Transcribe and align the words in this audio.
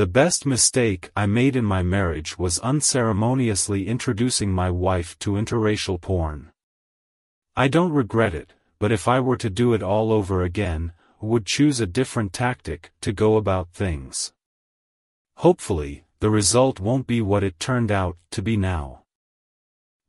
The 0.00 0.06
best 0.06 0.46
mistake 0.46 1.10
I 1.14 1.26
made 1.26 1.56
in 1.56 1.66
my 1.66 1.82
marriage 1.82 2.38
was 2.38 2.58
unceremoniously 2.60 3.86
introducing 3.86 4.50
my 4.50 4.70
wife 4.70 5.18
to 5.18 5.32
interracial 5.32 6.00
porn. 6.00 6.52
I 7.54 7.68
don't 7.68 7.92
regret 7.92 8.34
it, 8.34 8.54
but 8.78 8.92
if 8.92 9.06
I 9.06 9.20
were 9.20 9.36
to 9.36 9.50
do 9.50 9.74
it 9.74 9.82
all 9.82 10.10
over 10.10 10.42
again, 10.42 10.94
would 11.20 11.44
choose 11.44 11.80
a 11.80 11.86
different 11.86 12.32
tactic 12.32 12.92
to 13.02 13.12
go 13.12 13.36
about 13.36 13.74
things. 13.74 14.32
Hopefully, 15.36 16.04
the 16.20 16.30
result 16.30 16.80
won't 16.80 17.06
be 17.06 17.20
what 17.20 17.44
it 17.44 17.60
turned 17.60 17.92
out 17.92 18.16
to 18.30 18.40
be 18.40 18.56
now. 18.56 19.02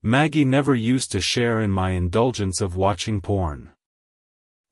Maggie 0.02 0.46
never 0.46 0.74
used 0.74 1.12
to 1.12 1.20
share 1.20 1.60
in 1.60 1.70
my 1.70 1.90
indulgence 1.90 2.62
of 2.62 2.78
watching 2.78 3.20
porn. 3.20 3.72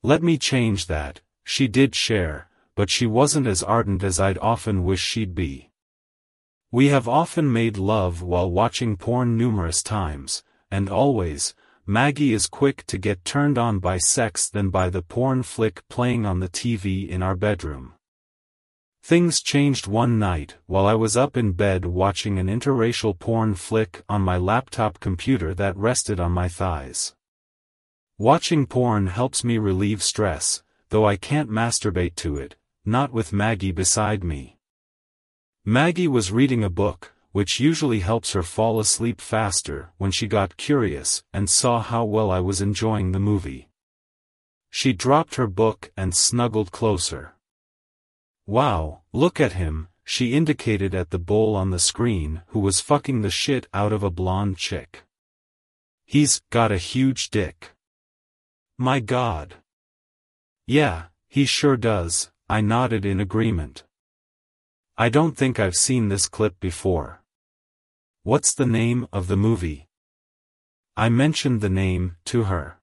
Let 0.01 0.23
me 0.23 0.37
change 0.37 0.85
that, 0.85 1.19
she 1.43 1.67
did 1.67 1.93
share, 1.93 2.48
but 2.79 2.89
she 2.89 3.05
wasn't 3.05 3.45
as 3.45 3.61
ardent 3.61 4.05
as 4.05 4.21
I'd 4.21 4.37
often 4.37 4.85
wish 4.85 5.01
she'd 5.01 5.35
be. 5.35 5.69
We 6.71 6.87
have 6.87 7.09
often 7.09 7.51
made 7.51 7.75
love 7.75 8.21
while 8.21 8.49
watching 8.49 8.95
porn 8.95 9.35
numerous 9.35 9.83
times, 9.83 10.43
and 10.71 10.89
always, 10.89 11.53
Maggie 11.85 12.33
is 12.33 12.47
quick 12.47 12.85
to 12.85 12.97
get 12.97 13.25
turned 13.25 13.57
on 13.57 13.79
by 13.79 13.97
sex 13.97 14.49
than 14.49 14.69
by 14.69 14.89
the 14.89 15.01
porn 15.01 15.43
flick 15.43 15.85
playing 15.89 16.25
on 16.25 16.39
the 16.39 16.47
TV 16.47 17.05
in 17.05 17.21
our 17.21 17.35
bedroom. 17.35 17.95
Things 19.03 19.41
changed 19.41 19.85
one 19.85 20.17
night 20.17 20.55
while 20.65 20.85
I 20.85 20.93
was 20.93 21.17
up 21.17 21.35
in 21.35 21.51
bed 21.51 21.83
watching 21.85 22.39
an 22.39 22.47
interracial 22.47 23.19
porn 23.19 23.55
flick 23.55 24.03
on 24.07 24.21
my 24.21 24.37
laptop 24.37 25.01
computer 25.01 25.53
that 25.53 25.75
rested 25.75 26.21
on 26.21 26.31
my 26.31 26.47
thighs. 26.47 27.13
Watching 28.17 28.65
porn 28.65 29.07
helps 29.07 29.43
me 29.43 29.57
relieve 29.57 30.01
stress, 30.01 30.63
though 30.91 31.05
I 31.05 31.17
can't 31.17 31.49
masturbate 31.49 32.15
to 32.15 32.37
it, 32.37 32.55
not 32.89 33.13
with 33.13 33.31
Maggie 33.31 33.71
beside 33.71 34.23
me. 34.23 34.57
Maggie 35.63 36.07
was 36.07 36.31
reading 36.31 36.63
a 36.63 36.69
book, 36.69 37.13
which 37.31 37.59
usually 37.59 37.99
helps 37.99 38.33
her 38.33 38.41
fall 38.41 38.79
asleep 38.79 39.21
faster 39.21 39.91
when 39.97 40.09
she 40.09 40.27
got 40.27 40.57
curious 40.57 41.23
and 41.31 41.49
saw 41.49 41.79
how 41.79 42.03
well 42.03 42.31
I 42.31 42.39
was 42.39 42.61
enjoying 42.61 43.11
the 43.11 43.19
movie. 43.19 43.69
She 44.71 44.93
dropped 44.93 45.35
her 45.35 45.47
book 45.47 45.91
and 45.95 46.15
snuggled 46.15 46.71
closer. 46.71 47.33
Wow, 48.47 49.01
look 49.13 49.39
at 49.39 49.53
him, 49.53 49.89
she 50.03 50.33
indicated 50.33 50.95
at 50.95 51.11
the 51.11 51.19
bull 51.19 51.55
on 51.55 51.69
the 51.69 51.77
screen 51.77 52.41
who 52.47 52.59
was 52.59 52.79
fucking 52.79 53.21
the 53.21 53.29
shit 53.29 53.67
out 53.73 53.93
of 53.93 54.01
a 54.01 54.09
blonde 54.09 54.57
chick. 54.57 55.03
He's 56.05 56.41
got 56.49 56.71
a 56.71 56.77
huge 56.77 57.29
dick. 57.29 57.73
My 58.75 58.99
god. 58.99 59.57
Yeah, 60.65 61.03
he 61.27 61.45
sure 61.45 61.77
does, 61.77 62.31
I 62.51 62.61
nodded 62.61 63.05
in 63.05 63.19
agreement. 63.19 63.83
I 64.97 65.09
don't 65.09 65.37
think 65.37 65.59
I've 65.59 65.75
seen 65.75 66.09
this 66.09 66.27
clip 66.27 66.59
before. 66.59 67.21
What's 68.23 68.55
the 68.55 68.65
name 68.65 69.07
of 69.13 69.27
the 69.27 69.37
movie? 69.37 69.87
I 70.97 71.09
mentioned 71.09 71.61
the 71.61 71.69
name 71.69 72.15
to 72.25 72.45
her. 72.45 72.79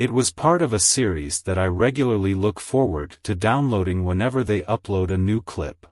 It 0.00 0.10
was 0.10 0.32
part 0.32 0.62
of 0.62 0.72
a 0.72 0.80
series 0.80 1.42
that 1.42 1.56
I 1.56 1.66
regularly 1.66 2.34
look 2.34 2.58
forward 2.58 3.18
to 3.22 3.36
downloading 3.36 4.04
whenever 4.04 4.42
they 4.42 4.62
upload 4.62 5.12
a 5.12 5.16
new 5.16 5.42
clip. 5.42 5.86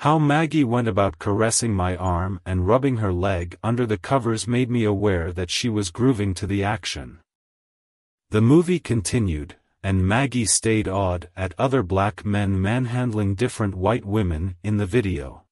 How 0.00 0.18
Maggie 0.18 0.64
went 0.64 0.88
about 0.88 1.18
caressing 1.18 1.72
my 1.72 1.96
arm 1.96 2.38
and 2.44 2.66
rubbing 2.66 2.98
her 2.98 3.14
leg 3.14 3.56
under 3.64 3.86
the 3.86 3.96
covers 3.96 4.46
made 4.46 4.70
me 4.70 4.84
aware 4.84 5.32
that 5.32 5.48
she 5.48 5.70
was 5.70 5.90
grooving 5.90 6.34
to 6.34 6.46
the 6.46 6.62
action. 6.62 7.20
The 8.28 8.42
movie 8.42 8.78
continued, 8.78 9.56
and 9.82 10.06
Maggie 10.06 10.46
stayed 10.46 10.86
awed 10.86 11.28
at 11.36 11.54
other 11.58 11.82
black 11.82 12.24
men 12.24 12.60
manhandling 12.60 13.34
different 13.34 13.74
white 13.74 14.04
women 14.04 14.56
in 14.62 14.76
the 14.76 14.86
video. 14.86 15.42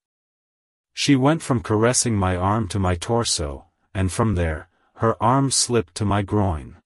She 0.93 1.17
went 1.17 1.43
from 1.43 1.61
caressing 1.61 2.15
my 2.15 2.37
arm 2.37 2.69
to 2.69 2.79
my 2.79 2.95
torso, 2.95 3.67
and 3.95 4.13
from 4.13 4.35
there, 4.35 4.69
her 4.97 5.21
arm 5.23 5.51
slipped 5.51 5.95
to 5.97 6.05
my 6.05 6.23
groin. 6.23 6.77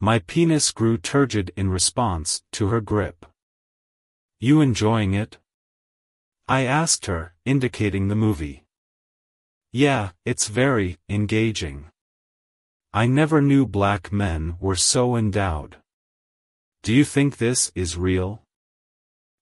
My 0.00 0.20
penis 0.20 0.70
grew 0.70 0.96
turgid 0.96 1.52
in 1.56 1.70
response 1.70 2.42
to 2.52 2.68
her 2.68 2.80
grip. 2.80 3.26
You 4.38 4.60
enjoying 4.60 5.14
it? 5.14 5.38
I 6.46 6.62
asked 6.64 7.06
her, 7.06 7.34
indicating 7.44 8.08
the 8.08 8.14
movie. 8.14 8.64
Yeah, 9.72 10.10
it's 10.24 10.48
very 10.48 10.98
engaging. 11.08 11.90
I 12.92 13.06
never 13.06 13.42
knew 13.42 13.66
black 13.66 14.12
men 14.12 14.56
were 14.60 14.76
so 14.76 15.16
endowed. 15.16 15.76
Do 16.88 16.94
you 16.94 17.04
think 17.04 17.36
this 17.36 17.70
is 17.74 17.98
real? 17.98 18.40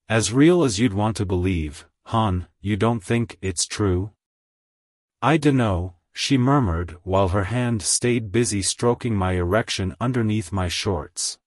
As 0.09 0.33
real 0.33 0.65
as 0.65 0.81
you'd 0.81 0.93
want 0.93 1.17
to 1.19 1.25
believe, 1.25 1.87
hon, 2.07 2.49
you 2.61 2.77
don't 2.77 3.05
think 3.05 3.39
it's 3.41 3.67
true? 3.67 4.11
I 5.23 5.37
dunno, 5.37 5.95
she 6.13 6.37
murmured 6.39 6.97
while 7.05 7.29
her 7.29 7.45
hand 7.45 7.83
stayed 7.83 8.33
busy 8.33 8.63
stroking 8.63 9.15
my 9.15 9.35
erection 9.35 9.95
underneath 10.01 10.51
my 10.51 10.67
shorts. 10.67 11.39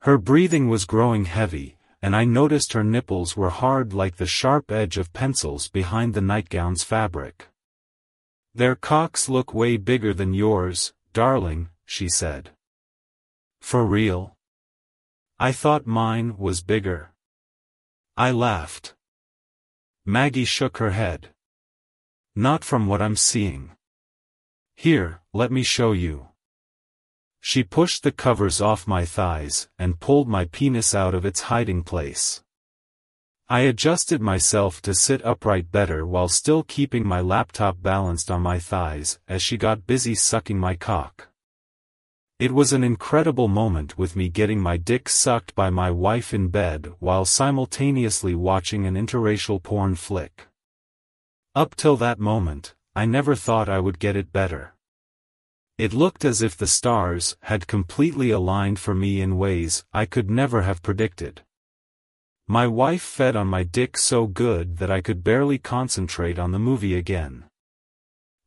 Her 0.00 0.18
breathing 0.18 0.68
was 0.68 0.84
growing 0.84 1.26
heavy, 1.26 1.76
and 2.02 2.16
I 2.16 2.24
noticed 2.24 2.72
her 2.72 2.82
nipples 2.82 3.36
were 3.36 3.50
hard 3.50 3.92
like 3.92 4.16
the 4.16 4.26
sharp 4.26 4.72
edge 4.72 4.98
of 4.98 5.12
pencils 5.12 5.68
behind 5.68 6.14
the 6.14 6.20
nightgown's 6.20 6.82
fabric. 6.82 7.46
Their 8.56 8.74
cocks 8.74 9.28
look 9.28 9.54
way 9.54 9.76
bigger 9.76 10.12
than 10.12 10.34
yours, 10.34 10.94
darling, 11.12 11.68
she 11.84 12.08
said. 12.08 12.50
For 13.60 13.86
real? 13.86 14.35
I 15.38 15.52
thought 15.52 15.86
mine 15.86 16.38
was 16.38 16.62
bigger. 16.62 17.12
I 18.16 18.30
laughed. 18.30 18.94
Maggie 20.06 20.46
shook 20.46 20.78
her 20.78 20.92
head. 20.92 21.34
Not 22.34 22.64
from 22.64 22.86
what 22.86 23.02
I'm 23.02 23.16
seeing. 23.16 23.72
Here, 24.76 25.20
let 25.34 25.52
me 25.52 25.62
show 25.62 25.92
you. 25.92 26.28
She 27.40 27.62
pushed 27.62 28.02
the 28.02 28.12
covers 28.12 28.62
off 28.62 28.88
my 28.88 29.04
thighs 29.04 29.68
and 29.78 30.00
pulled 30.00 30.26
my 30.26 30.46
penis 30.46 30.94
out 30.94 31.14
of 31.14 31.26
its 31.26 31.42
hiding 31.42 31.82
place. 31.82 32.42
I 33.46 33.60
adjusted 33.60 34.22
myself 34.22 34.80
to 34.82 34.94
sit 34.94 35.24
upright 35.24 35.70
better 35.70 36.06
while 36.06 36.28
still 36.28 36.62
keeping 36.62 37.06
my 37.06 37.20
laptop 37.20 37.82
balanced 37.82 38.30
on 38.30 38.40
my 38.40 38.58
thighs 38.58 39.18
as 39.28 39.42
she 39.42 39.58
got 39.58 39.86
busy 39.86 40.14
sucking 40.14 40.58
my 40.58 40.76
cock. 40.76 41.28
It 42.38 42.52
was 42.52 42.74
an 42.74 42.84
incredible 42.84 43.48
moment 43.48 43.96
with 43.96 44.14
me 44.14 44.28
getting 44.28 44.60
my 44.60 44.76
dick 44.76 45.08
sucked 45.08 45.54
by 45.54 45.70
my 45.70 45.90
wife 45.90 46.34
in 46.34 46.48
bed 46.48 46.92
while 46.98 47.24
simultaneously 47.24 48.34
watching 48.34 48.84
an 48.84 48.94
interracial 48.94 49.62
porn 49.62 49.94
flick. 49.94 50.46
Up 51.54 51.74
till 51.74 51.96
that 51.96 52.18
moment, 52.18 52.74
I 52.94 53.06
never 53.06 53.34
thought 53.34 53.70
I 53.70 53.78
would 53.78 53.98
get 53.98 54.16
it 54.16 54.34
better. 54.34 54.74
It 55.78 55.94
looked 55.94 56.26
as 56.26 56.42
if 56.42 56.58
the 56.58 56.66
stars 56.66 57.38
had 57.40 57.66
completely 57.66 58.30
aligned 58.32 58.78
for 58.78 58.94
me 58.94 59.22
in 59.22 59.38
ways 59.38 59.86
I 59.94 60.04
could 60.04 60.28
never 60.28 60.60
have 60.60 60.82
predicted. 60.82 61.40
My 62.46 62.66
wife 62.66 63.00
fed 63.00 63.34
on 63.34 63.46
my 63.46 63.62
dick 63.62 63.96
so 63.96 64.26
good 64.26 64.76
that 64.76 64.90
I 64.90 65.00
could 65.00 65.24
barely 65.24 65.56
concentrate 65.56 66.38
on 66.38 66.52
the 66.52 66.58
movie 66.58 66.96
again. 66.96 67.44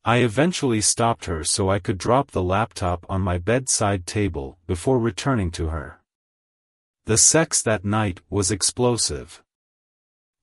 I 0.06 0.18
eventually 0.18 0.82
stopped 0.82 1.26
her 1.26 1.44
so 1.44 1.70
I 1.70 1.80
could 1.80 1.98
drop 1.98 2.32
the 2.32 2.44
laptop 2.44 3.06
on 3.10 3.22
my 3.22 3.38
bedside 3.38 4.06
table 4.06 4.58
before 4.66 4.98
returning 4.98 5.52
to 5.52 5.68
her. 5.68 6.00
The 7.06 7.18
sex 7.18 7.62
that 7.64 7.84
night 7.84 8.22
was 8.30 8.52
explosive. 8.52 9.44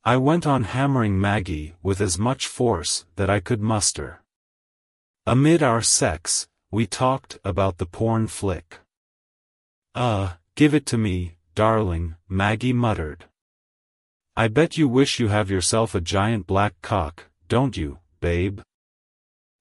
I 0.05 0.19
went 0.19 0.47
on 0.47 0.65
hammering 0.65 1.21
Maggie 1.21 1.75
with 1.83 2.01
as 2.01 2.19
much 2.19 2.47
force 2.47 3.07
that 3.17 3.31
I 3.31 3.41
could 3.41 3.61
muster. 3.61 4.23
Amid 5.27 5.63
our 5.63 5.83
sex, 5.83 6.49
we 6.71 6.87
talked 6.87 7.39
about 7.43 7.79
the 7.79 7.87
porn 7.87 8.27
flick. 8.27 8.81
Uh, 9.95 10.35
give 10.55 10.75
it 10.75 10.87
to 10.87 10.99
me, 10.99 11.39
darling, 11.55 12.17
Maggie 12.29 12.73
muttered. 12.73 13.25
I 14.37 14.49
bet 14.49 14.77
you 14.77 14.87
wish 14.87 15.19
you 15.19 15.29
have 15.29 15.51
yourself 15.51 15.95
a 15.95 16.01
giant 16.01 16.47
black 16.47 16.75
cock, 16.83 17.25
don't 17.49 17.77
you, 17.77 17.99
babe? 18.21 18.61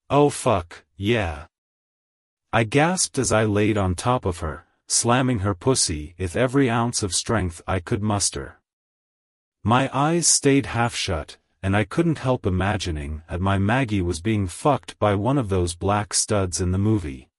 Oh 0.09 0.29
fuck, 0.29 0.83
yeah. 0.95 1.47
I 2.53 2.63
gasped 2.63 3.17
as 3.17 3.31
I 3.31 3.43
laid 3.45 3.75
on 3.75 3.95
top 3.95 4.23
of 4.23 4.39
her, 4.39 4.65
slamming 4.87 5.39
her 5.39 5.55
pussy 5.55 6.13
with 6.19 6.35
every 6.35 6.69
ounce 6.69 7.01
of 7.01 7.15
strength 7.15 7.61
I 7.67 7.79
could 7.79 8.03
muster. 8.03 8.59
My 9.63 9.89
eyes 9.91 10.27
stayed 10.27 10.67
half 10.67 10.93
shut, 10.93 11.37
and 11.63 11.75
I 11.75 11.85
couldn't 11.85 12.19
help 12.19 12.45
imagining 12.45 13.23
that 13.27 13.41
my 13.41 13.57
Maggie 13.57 14.03
was 14.03 14.21
being 14.21 14.45
fucked 14.45 14.99
by 14.99 15.15
one 15.15 15.39
of 15.39 15.49
those 15.49 15.73
black 15.73 16.13
studs 16.13 16.61
in 16.61 16.71
the 16.71 16.77
movie. 16.77 17.29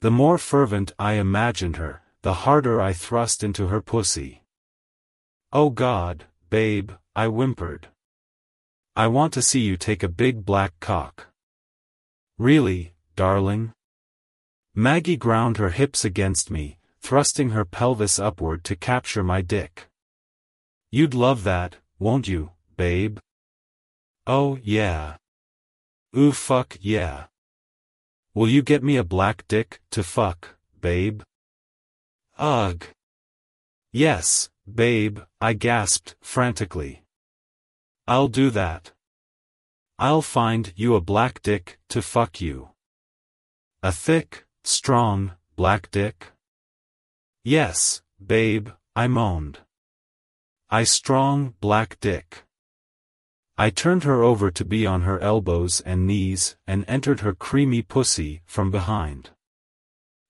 The 0.00 0.12
more 0.12 0.38
fervent 0.38 0.92
I 0.96 1.14
imagined 1.14 1.76
her, 1.76 2.02
the 2.22 2.34
harder 2.34 2.80
I 2.80 2.92
thrust 2.92 3.42
into 3.42 3.66
her 3.66 3.80
pussy. 3.80 4.44
Oh 5.52 5.70
God, 5.70 6.26
babe, 6.50 6.92
I 7.16 7.26
whimpered. 7.26 7.88
I 8.94 9.08
want 9.08 9.32
to 9.32 9.42
see 9.42 9.60
you 9.60 9.76
take 9.76 10.04
a 10.04 10.08
big 10.08 10.44
black 10.44 10.72
cock. 10.78 11.33
Really, 12.38 12.94
darling? 13.14 13.72
Maggie 14.74 15.16
ground 15.16 15.58
her 15.58 15.70
hips 15.70 16.04
against 16.04 16.50
me, 16.50 16.78
thrusting 17.00 17.50
her 17.50 17.64
pelvis 17.64 18.18
upward 18.18 18.64
to 18.64 18.74
capture 18.74 19.22
my 19.22 19.40
dick. 19.40 19.86
You'd 20.90 21.14
love 21.14 21.44
that, 21.44 21.76
won't 21.98 22.26
you, 22.26 22.50
babe? 22.76 23.18
Oh, 24.26 24.58
yeah. 24.62 25.16
Ooh 26.16 26.32
fuck 26.32 26.76
yeah. 26.80 27.26
Will 28.34 28.48
you 28.48 28.62
get 28.62 28.82
me 28.82 28.96
a 28.96 29.04
black 29.04 29.46
dick, 29.46 29.80
to 29.90 30.02
fuck, 30.02 30.56
babe? 30.80 31.22
Ugh. 32.38 32.84
Yes, 33.92 34.48
babe, 34.72 35.20
I 35.40 35.52
gasped, 35.52 36.16
frantically. 36.20 37.04
I'll 38.08 38.28
do 38.28 38.50
that. 38.50 38.93
I'll 39.98 40.22
find 40.22 40.72
you 40.74 40.96
a 40.96 41.00
black 41.00 41.40
dick, 41.42 41.78
to 41.90 42.02
fuck 42.02 42.40
you. 42.40 42.70
A 43.82 43.92
thick, 43.92 44.44
strong, 44.64 45.32
black 45.54 45.90
dick? 45.90 46.32
Yes, 47.44 48.02
babe, 48.24 48.70
I 48.96 49.06
moaned. 49.06 49.60
I 50.68 50.82
strong, 50.82 51.54
black 51.60 52.00
dick. 52.00 52.44
I 53.56 53.70
turned 53.70 54.02
her 54.02 54.24
over 54.24 54.50
to 54.50 54.64
be 54.64 54.84
on 54.84 55.02
her 55.02 55.20
elbows 55.20 55.80
and 55.82 56.08
knees, 56.08 56.56
and 56.66 56.84
entered 56.88 57.20
her 57.20 57.34
creamy 57.34 57.82
pussy, 57.82 58.42
from 58.46 58.72
behind. 58.72 59.30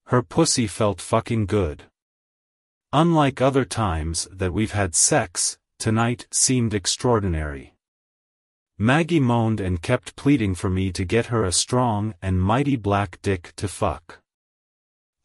Her 0.06 0.22
pussy 0.22 0.67
felt 0.67 1.00
fucking 1.00 1.46
good. 1.46 1.84
Unlike 2.93 3.40
other 3.40 3.64
times 3.64 4.28
that 4.31 4.52
we've 4.52 4.72
had 4.72 4.94
sex, 4.94 5.58
tonight 5.78 6.26
seemed 6.31 6.75
extraordinary. 6.75 7.74
Maggie 8.84 9.19
moaned 9.19 9.60
and 9.62 9.81
kept 9.81 10.14
pleading 10.14 10.54
for 10.54 10.69
me 10.69 10.92
to 10.92 11.06
get 11.06 11.32
her 11.32 11.42
a 11.42 11.52
strong 11.52 12.12
and 12.20 12.38
mighty 12.38 12.76
black 12.76 13.19
dick 13.22 13.54
to 13.56 13.66
fuck. 13.66 14.19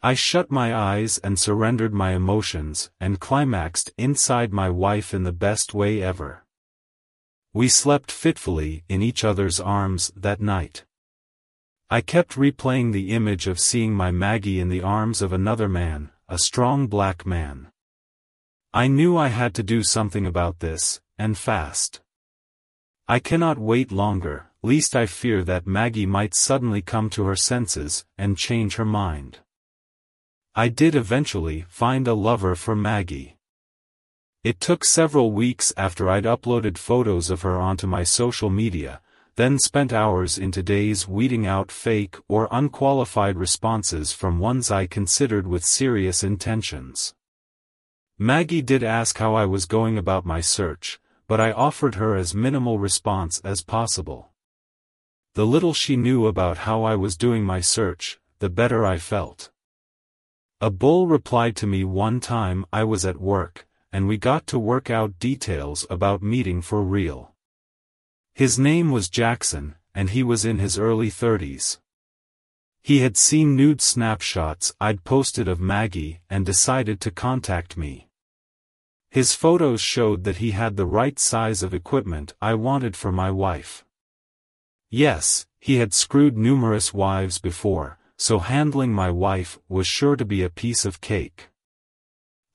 I 0.01 0.13
shut 0.13 0.49
my 0.49 0.73
eyes 0.73 1.17
and 1.17 1.37
surrendered 1.37 1.93
my 1.93 2.13
emotions, 2.13 2.89
and 3.01 3.19
climaxed 3.19 3.91
inside 3.97 4.53
my 4.53 4.69
wife 4.69 5.13
in 5.13 5.23
the 5.23 5.33
best 5.33 5.73
way 5.73 6.01
ever. 6.01 6.45
We 7.53 7.67
slept 7.67 8.13
fitfully 8.13 8.85
in 8.87 9.01
each 9.01 9.25
other's 9.25 9.59
arms 9.59 10.13
that 10.15 10.39
night. 10.39 10.85
I 11.89 11.99
kept 11.99 12.35
replaying 12.37 12.93
the 12.93 13.11
image 13.11 13.45
of 13.45 13.59
seeing 13.59 13.93
my 13.93 14.09
Maggie 14.09 14.61
in 14.61 14.69
the 14.69 14.83
arms 14.83 15.21
of 15.21 15.33
another 15.33 15.67
man, 15.67 16.11
a 16.29 16.37
strong 16.37 16.87
black 16.87 17.25
man. 17.25 17.67
I 18.73 18.87
knew 18.87 19.17
I 19.17 19.27
had 19.27 19.53
to 19.55 19.63
do 19.63 19.83
something 19.83 20.25
about 20.25 20.59
this, 20.59 21.01
and 21.17 21.37
fast. 21.37 21.99
I 23.11 23.17
cannot 23.17 23.57
wait 23.57 23.91
longer, 23.91 24.51
least 24.61 24.95
I 24.95 25.07
fear 25.07 25.43
that 25.45 25.65
Maggie 25.65 26.05
might 26.05 26.35
suddenly 26.35 26.83
come 26.83 27.09
to 27.09 27.23
her 27.23 27.35
senses, 27.35 28.05
and 28.19 28.37
change 28.37 28.75
her 28.75 28.85
mind. 28.85 29.39
I 30.53 30.67
did 30.67 30.93
eventually 30.93 31.65
find 31.67 32.07
a 32.07 32.13
lover 32.13 32.53
for 32.53 32.75
Maggie. 32.75 33.39
It 34.43 34.59
took 34.59 34.85
several 34.85 35.31
weeks 35.31 35.73
after 35.75 36.07
I'd 36.07 36.25
uploaded 36.25 36.77
photos 36.77 37.31
of 37.31 37.41
her 37.41 37.57
onto 37.57 37.87
my 37.87 38.03
social 38.03 38.51
media, 38.51 39.01
then 39.37 39.57
spent 39.57 39.91
hours 39.91 40.37
into 40.37 40.61
days 40.61 41.07
weeding 41.07 41.47
out 41.47 41.71
fake 41.71 42.15
or 42.27 42.47
unqualified 42.51 43.37
responses 43.37 44.13
from 44.13 44.37
ones 44.37 44.69
I 44.69 44.85
considered 44.85 45.47
with 45.47 45.65
serious 45.65 46.23
intentions. 46.23 47.15
Maggie 48.19 48.61
did 48.61 48.83
ask 48.83 49.17
how 49.17 49.33
I 49.33 49.45
was 49.45 49.65
going 49.65 49.97
about 49.97 50.27
my 50.27 50.41
search, 50.41 50.99
but 51.29 51.39
I 51.39 51.51
offered 51.51 51.95
her 51.95 52.15
as 52.15 52.33
minimal 52.33 52.79
response 52.79 53.39
as 53.43 53.61
possible. 53.61 54.31
The 55.35 55.45
little 55.45 55.75
she 55.75 55.95
knew 55.95 56.25
about 56.25 56.65
how 56.67 56.83
I 56.83 56.95
was 56.95 57.15
doing 57.15 57.43
my 57.43 57.61
search, 57.61 58.19
the 58.39 58.49
better 58.49 58.83
I 58.83 58.97
felt. 58.97 59.51
A 60.59 60.71
bull 60.71 61.05
replied 61.05 61.55
to 61.57 61.67
me 61.67 61.83
one 61.83 62.19
time 62.19 62.65
I 62.73 62.83
was 62.83 63.05
at 63.05 63.21
work, 63.21 63.67
and 63.93 64.07
we 64.07 64.17
got 64.17 64.47
to 64.47 64.57
work 64.57 64.89
out 64.89 65.19
details 65.19 65.85
about 65.87 66.23
meeting 66.23 66.63
for 66.63 66.81
real. 66.81 67.35
His 68.33 68.57
name 68.57 68.89
was 68.89 69.07
Jackson, 69.07 69.75
and 69.93 70.09
he 70.09 70.23
was 70.23 70.45
in 70.45 70.57
his 70.57 70.79
early 70.79 71.11
30s. 71.11 71.77
He 72.81 73.01
had 73.01 73.15
seen 73.15 73.55
nude 73.55 73.81
snapshots 73.81 74.73
I'd 74.81 75.03
posted 75.03 75.47
of 75.47 75.59
Maggie 75.59 76.21
and 76.27 76.43
decided 76.43 76.99
to 77.01 77.11
contact 77.11 77.77
me. 77.77 78.08
His 79.11 79.33
photos 79.33 79.81
showed 79.81 80.23
that 80.23 80.37
he 80.37 80.51
had 80.51 80.77
the 80.77 80.85
right 80.85 81.17
size 81.17 81.63
of 81.63 81.73
equipment 81.73 82.33
I 82.41 82.53
wanted 82.53 82.95
for 82.95 83.11
my 83.11 83.31
wife. 83.31 83.83
Yes, 84.91 85.47
he 85.59 85.77
had 85.77 85.93
screwed 85.93 86.37
numerous 86.37 86.93
wives 86.93 87.39
before, 87.39 87.97
so 88.17 88.39
handling 88.39 88.93
my 88.93 89.09
wife 89.09 89.57
was 89.67 89.87
sure 89.87 90.15
to 90.15 90.25
be 90.25 90.43
a 90.43 90.49
piece 90.49 90.85
of 90.85 91.01
cake. 91.01 91.49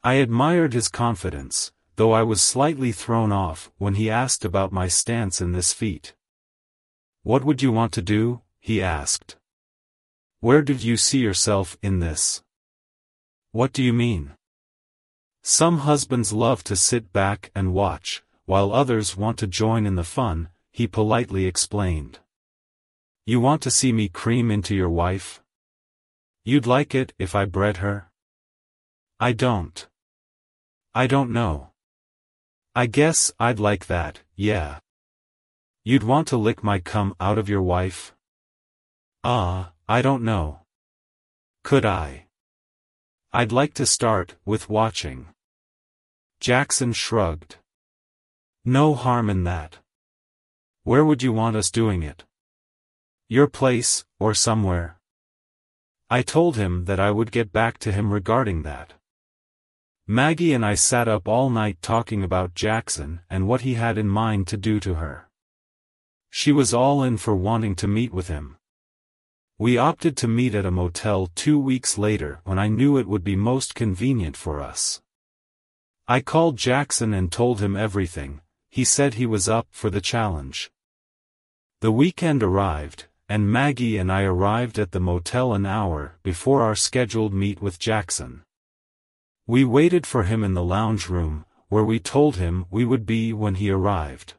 I 0.04 0.14
admired 0.14 0.74
his 0.74 0.88
confidence, 0.88 1.72
though 1.96 2.12
I 2.12 2.22
was 2.22 2.40
slightly 2.42 2.92
thrown 2.92 3.32
off 3.32 3.72
when 3.78 3.94
he 3.94 4.10
asked 4.10 4.44
about 4.44 4.72
my 4.72 4.86
stance 4.86 5.40
in 5.40 5.52
this 5.52 5.72
feat. 5.72 6.14
What 7.22 7.44
would 7.44 7.62
you 7.62 7.72
want 7.72 7.92
to 7.94 8.02
do? 8.02 8.42
he 8.60 8.82
asked. 8.82 9.36
Where 10.40 10.62
did 10.62 10.84
you 10.84 10.96
see 10.96 11.18
yourself 11.18 11.76
in 11.82 12.00
this? 12.00 12.42
What 13.50 13.72
do 13.72 13.82
you 13.82 13.92
mean? 13.92 14.32
Some 15.46 15.80
husbands 15.80 16.32
love 16.32 16.64
to 16.64 16.74
sit 16.74 17.12
back 17.12 17.50
and 17.54 17.74
watch, 17.74 18.22
while 18.46 18.72
others 18.72 19.14
want 19.14 19.38
to 19.40 19.46
join 19.46 19.84
in 19.84 19.94
the 19.94 20.02
fun, 20.02 20.48
he 20.72 20.86
politely 20.86 21.44
explained. 21.44 22.20
You 23.26 23.40
want 23.40 23.60
to 23.62 23.70
see 23.70 23.92
me 23.92 24.08
cream 24.08 24.50
into 24.50 24.74
your 24.74 24.88
wife? 24.88 25.42
You'd 26.46 26.66
like 26.66 26.94
it 26.94 27.12
if 27.18 27.34
I 27.34 27.44
bred 27.44 27.76
her? 27.78 28.10
I 29.20 29.32
don't. 29.32 29.86
I 30.94 31.06
don't 31.06 31.30
know. 31.30 31.72
I 32.74 32.86
guess 32.86 33.30
I'd 33.38 33.60
like 33.60 33.86
that, 33.86 34.20
yeah. 34.34 34.78
You'd 35.84 36.04
want 36.04 36.26
to 36.28 36.38
lick 36.38 36.64
my 36.64 36.78
cum 36.78 37.14
out 37.20 37.36
of 37.36 37.50
your 37.50 37.60
wife? 37.60 38.14
Ah, 39.22 39.68
uh, 39.68 39.70
I 39.86 40.00
don't 40.00 40.24
know. 40.24 40.60
Could 41.64 41.84
I? 41.84 42.28
I'd 43.30 43.52
like 43.52 43.74
to 43.74 43.84
start 43.84 44.36
with 44.46 44.70
watching. 44.70 45.33
Jackson 46.44 46.92
shrugged. 46.92 47.56
No 48.66 48.92
harm 48.92 49.30
in 49.30 49.44
that. 49.44 49.78
Where 50.82 51.02
would 51.02 51.22
you 51.22 51.32
want 51.32 51.56
us 51.56 51.70
doing 51.70 52.02
it? 52.02 52.24
Your 53.30 53.46
place, 53.46 54.04
or 54.20 54.34
somewhere? 54.34 54.98
I 56.10 56.20
told 56.20 56.56
him 56.56 56.84
that 56.84 57.00
I 57.00 57.10
would 57.10 57.32
get 57.32 57.50
back 57.50 57.78
to 57.78 57.92
him 57.92 58.12
regarding 58.12 58.62
that. 58.64 58.92
Maggie 60.06 60.52
and 60.52 60.66
I 60.66 60.74
sat 60.74 61.08
up 61.08 61.26
all 61.26 61.48
night 61.48 61.78
talking 61.80 62.22
about 62.22 62.54
Jackson 62.54 63.20
and 63.30 63.48
what 63.48 63.62
he 63.62 63.72
had 63.72 63.96
in 63.96 64.08
mind 64.08 64.46
to 64.48 64.58
do 64.58 64.78
to 64.80 64.96
her. 64.96 65.30
She 66.28 66.52
was 66.52 66.74
all 66.74 67.02
in 67.02 67.16
for 67.16 67.34
wanting 67.34 67.74
to 67.76 67.88
meet 67.88 68.12
with 68.12 68.28
him. 68.28 68.58
We 69.56 69.78
opted 69.78 70.14
to 70.18 70.28
meet 70.28 70.54
at 70.54 70.66
a 70.66 70.70
motel 70.70 71.30
two 71.34 71.58
weeks 71.58 71.96
later 71.96 72.42
when 72.44 72.58
I 72.58 72.68
knew 72.68 72.98
it 72.98 73.08
would 73.08 73.24
be 73.24 73.34
most 73.34 73.74
convenient 73.74 74.36
for 74.36 74.60
us. 74.60 75.00
I 76.06 76.20
called 76.20 76.58
Jackson 76.58 77.14
and 77.14 77.32
told 77.32 77.60
him 77.60 77.76
everything, 77.76 78.42
he 78.70 78.84
said 78.84 79.14
he 79.14 79.24
was 79.24 79.48
up 79.48 79.68
for 79.70 79.88
the 79.88 80.02
challenge. 80.02 80.70
The 81.80 81.92
weekend 81.92 82.42
arrived, 82.42 83.06
and 83.28 83.50
Maggie 83.50 83.96
and 83.96 84.12
I 84.12 84.22
arrived 84.22 84.78
at 84.78 84.92
the 84.92 85.00
motel 85.00 85.54
an 85.54 85.64
hour 85.64 86.18
before 86.22 86.62
our 86.62 86.74
scheduled 86.74 87.32
meet 87.32 87.62
with 87.62 87.78
Jackson. 87.78 88.42
We 89.46 89.64
waited 89.64 90.06
for 90.06 90.24
him 90.24 90.44
in 90.44 90.54
the 90.54 90.62
lounge 90.62 91.08
room, 91.08 91.46
where 91.68 91.84
we 91.84 91.98
told 91.98 92.36
him 92.36 92.66
we 92.70 92.84
would 92.84 93.06
be 93.06 93.32
when 93.32 93.56
he 93.56 93.70
arrived. 93.70 94.34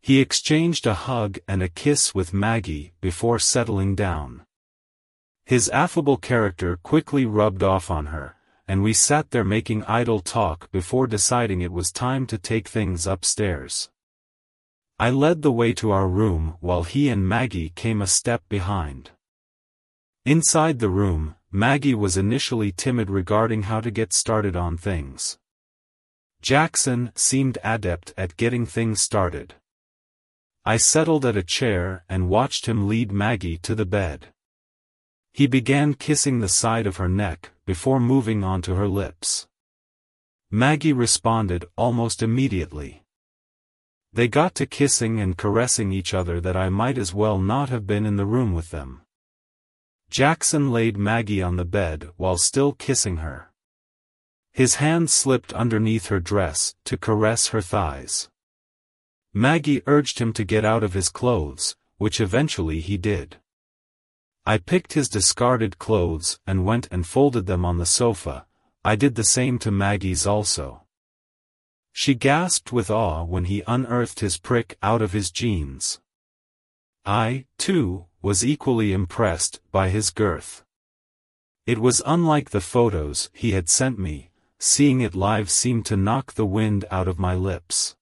He 0.00 0.20
exchanged 0.20 0.86
a 0.86 0.94
hug 0.94 1.38
and 1.48 1.62
a 1.62 1.68
kiss 1.68 2.14
with 2.14 2.32
Maggie 2.32 2.92
before 3.00 3.38
settling 3.38 3.94
down. 3.94 4.44
His 5.44 5.68
affable 5.70 6.16
character 6.16 6.76
quickly 6.76 7.24
rubbed 7.24 7.62
off 7.62 7.90
on 7.90 8.06
her, 8.06 8.35
and 8.68 8.82
we 8.82 8.92
sat 8.92 9.30
there 9.30 9.44
making 9.44 9.84
idle 9.84 10.20
talk 10.20 10.70
before 10.72 11.06
deciding 11.06 11.60
it 11.60 11.72
was 11.72 11.90
time 11.92 12.26
to 12.26 12.38
take 12.38 12.68
things 12.68 13.06
upstairs. 13.06 13.90
I 14.98 15.10
led 15.10 15.42
the 15.42 15.52
way 15.52 15.72
to 15.74 15.90
our 15.90 16.08
room 16.08 16.56
while 16.60 16.82
he 16.82 17.08
and 17.08 17.28
Maggie 17.28 17.70
came 17.70 18.00
a 18.00 18.06
step 18.06 18.42
behind. 18.48 19.10
Inside 20.24 20.78
the 20.78 20.88
room, 20.88 21.36
Maggie 21.52 21.94
was 21.94 22.16
initially 22.16 22.72
timid 22.72 23.10
regarding 23.10 23.64
how 23.64 23.80
to 23.80 23.90
get 23.90 24.12
started 24.12 24.56
on 24.56 24.76
things. 24.76 25.38
Jackson 26.42 27.12
seemed 27.14 27.58
adept 27.62 28.12
at 28.16 28.36
getting 28.36 28.66
things 28.66 29.00
started. 29.00 29.54
I 30.64 30.78
settled 30.78 31.24
at 31.24 31.36
a 31.36 31.42
chair 31.42 32.04
and 32.08 32.28
watched 32.28 32.66
him 32.66 32.88
lead 32.88 33.12
Maggie 33.12 33.58
to 33.58 33.74
the 33.74 33.86
bed. 33.86 34.28
He 35.36 35.46
began 35.46 35.92
kissing 35.92 36.40
the 36.40 36.48
side 36.48 36.86
of 36.86 36.96
her 36.96 37.10
neck, 37.10 37.50
before 37.66 38.00
moving 38.00 38.42
on 38.42 38.62
to 38.62 38.74
her 38.74 38.88
lips. 38.88 39.46
Maggie 40.50 40.94
responded 40.94 41.66
almost 41.76 42.22
immediately. 42.22 43.02
They 44.14 44.28
got 44.28 44.54
to 44.54 44.64
kissing 44.64 45.20
and 45.20 45.36
caressing 45.36 45.92
each 45.92 46.14
other 46.14 46.40
that 46.40 46.56
I 46.56 46.70
might 46.70 46.96
as 46.96 47.12
well 47.12 47.38
not 47.38 47.68
have 47.68 47.86
been 47.86 48.06
in 48.06 48.16
the 48.16 48.24
room 48.24 48.54
with 48.54 48.70
them. 48.70 49.02
Jackson 50.08 50.72
laid 50.72 50.96
Maggie 50.96 51.42
on 51.42 51.56
the 51.56 51.66
bed 51.66 52.08
while 52.16 52.38
still 52.38 52.72
kissing 52.72 53.18
her. 53.18 53.52
His 54.52 54.76
hand 54.76 55.10
slipped 55.10 55.52
underneath 55.52 56.06
her 56.06 56.18
dress 56.18 56.74
to 56.86 56.96
caress 56.96 57.48
her 57.48 57.60
thighs. 57.60 58.30
Maggie 59.34 59.82
urged 59.86 60.18
him 60.18 60.32
to 60.32 60.44
get 60.44 60.64
out 60.64 60.82
of 60.82 60.94
his 60.94 61.10
clothes, 61.10 61.76
which 61.98 62.22
eventually 62.22 62.80
he 62.80 62.96
did. 62.96 63.36
I 64.48 64.58
picked 64.58 64.92
his 64.92 65.08
discarded 65.08 65.80
clothes 65.80 66.38
and 66.46 66.64
went 66.64 66.86
and 66.92 67.04
folded 67.04 67.46
them 67.46 67.64
on 67.64 67.78
the 67.78 67.86
sofa, 67.86 68.46
I 68.84 68.94
did 68.94 69.16
the 69.16 69.24
same 69.24 69.58
to 69.58 69.72
Maggie's 69.72 70.24
also. 70.24 70.84
She 71.90 72.14
gasped 72.14 72.72
with 72.72 72.88
awe 72.88 73.24
when 73.24 73.46
he 73.46 73.64
unearthed 73.66 74.20
his 74.20 74.38
prick 74.38 74.78
out 74.84 75.02
of 75.02 75.12
his 75.12 75.32
jeans. 75.32 75.98
I, 77.04 77.46
too, 77.58 78.06
was 78.22 78.44
equally 78.44 78.92
impressed 78.92 79.60
by 79.72 79.88
his 79.88 80.10
girth. 80.10 80.62
It 81.66 81.78
was 81.78 82.00
unlike 82.06 82.50
the 82.50 82.60
photos 82.60 83.30
he 83.32 83.50
had 83.50 83.68
sent 83.68 83.98
me, 83.98 84.30
seeing 84.60 85.00
it 85.00 85.16
live 85.16 85.50
seemed 85.50 85.86
to 85.86 85.96
knock 85.96 86.34
the 86.34 86.46
wind 86.46 86.84
out 86.92 87.08
of 87.08 87.18
my 87.18 87.34
lips. 87.34 87.95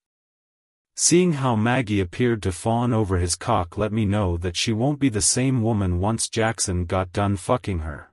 Seeing 0.96 1.32
how 1.32 1.56
Maggie 1.56 2.00
appeared 2.00 2.40
to 2.44 2.52
fawn 2.52 2.92
over 2.92 3.18
his 3.18 3.34
cock 3.34 3.76
let 3.76 3.92
me 3.92 4.04
know 4.04 4.36
that 4.36 4.56
she 4.56 4.72
won't 4.72 5.00
be 5.00 5.08
the 5.08 5.20
same 5.20 5.60
woman 5.60 5.98
once 5.98 6.28
Jackson 6.28 6.84
got 6.84 7.12
done 7.12 7.36
fucking 7.36 7.80
her. 7.80 8.12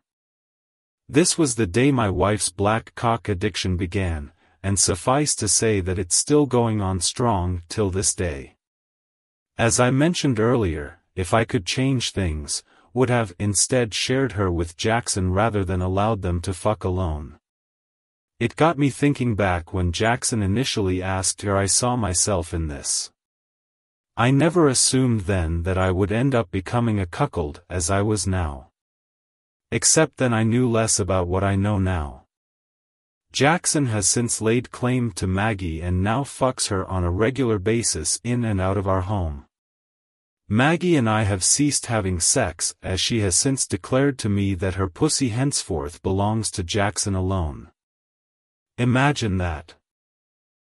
This 1.08 1.38
was 1.38 1.56
the 1.56 1.68
day 1.68 1.92
my 1.92 2.10
wife's 2.10 2.50
black 2.50 2.96
cock 2.96 3.30
addiction 3.30 3.78
began, 3.78 4.32
and 4.64 4.80
suffice 4.80 5.36
to 5.36 5.48
say 5.48 5.80
that 5.80 6.00
it's 6.00 6.16
still 6.16 6.46
going 6.46 6.82
on 6.82 7.02
strong 7.02 7.62
till 7.70 7.92
this 7.92 8.16
day. 8.16 8.56
As 9.58 9.80
I 9.80 9.92
mentioned 9.92 10.40
earlier, 10.40 11.02
if 11.16 11.34
I 11.36 11.44
could 11.44 11.66
change 11.68 12.12
things, 12.12 12.64
would 12.94 13.10
have 13.10 13.34
instead 13.38 13.94
shared 13.94 14.32
her 14.34 14.52
with 14.52 14.76
Jackson 14.76 15.32
rather 15.32 15.64
than 15.64 15.82
allowed 15.82 16.24
them 16.24 16.42
to 16.42 16.54
fuck 16.54 16.84
alone. 16.84 17.38
It 18.42 18.56
got 18.56 18.76
me 18.76 18.90
thinking 18.90 19.36
back 19.36 19.72
when 19.72 19.92
Jackson 19.92 20.42
initially 20.42 21.00
asked 21.00 21.44
her 21.44 21.56
I 21.56 21.68
saw 21.68 21.96
myself 21.96 22.56
in 22.56 22.70
this. 22.70 23.12
I 24.18 24.32
never 24.32 24.68
assumed 24.68 25.22
then 25.22 25.62
that 25.62 25.78
I 25.78 25.92
would 25.92 26.12
end 26.12 26.34
up 26.34 26.50
becoming 26.50 27.00
a 27.00 27.06
cuckold 27.06 27.62
as 27.70 27.92
I 27.92 28.02
was 28.02 28.26
now. 28.26 28.70
Except 29.72 30.18
then 30.18 30.34
I 30.34 30.42
knew 30.42 30.68
less 30.68 31.00
about 31.00 31.28
what 31.28 31.44
I 31.44 31.56
know 31.56 31.78
now. 31.78 32.24
Jackson 33.32 33.86
has 33.86 34.08
since 34.08 34.42
laid 34.42 34.72
claim 34.72 35.12
to 35.12 35.28
Maggie 35.28 35.80
and 35.80 36.02
now 36.02 36.24
fucks 36.24 36.70
her 36.70 36.84
on 36.88 37.04
a 37.04 37.12
regular 37.12 37.60
basis 37.60 38.20
in 38.24 38.44
and 38.44 38.60
out 38.60 38.76
of 38.76 38.88
our 38.88 39.02
home. 39.02 39.46
Maggie 40.50 40.96
and 40.96 41.08
I 41.08 41.26
have 41.26 41.44
ceased 41.44 41.86
having 41.86 42.20
sex 42.20 42.74
as 42.82 43.00
she 43.00 43.20
has 43.20 43.36
since 43.36 43.68
declared 43.68 44.18
to 44.18 44.30
me 44.30 44.56
that 44.56 44.74
her 44.82 44.90
pussy 44.90 45.30
henceforth 45.30 46.02
belongs 46.02 46.50
to 46.52 46.64
Jackson 46.64 47.14
alone. 47.14 47.71
Imagine 48.78 49.38
that. 49.38 49.76